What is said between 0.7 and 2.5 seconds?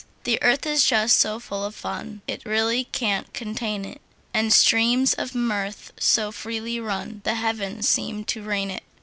just so full of fun It